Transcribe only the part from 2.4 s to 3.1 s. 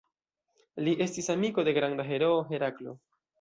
Heraklo.